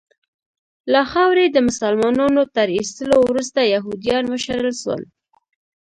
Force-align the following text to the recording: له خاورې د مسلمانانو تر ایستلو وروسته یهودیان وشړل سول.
له 0.93 1.01
خاورې 1.11 1.45
د 1.51 1.57
مسلمانانو 1.67 2.41
تر 2.55 2.67
ایستلو 2.77 3.17
وروسته 3.29 3.59
یهودیان 3.73 4.23
وشړل 4.27 4.73
سول. 4.83 5.03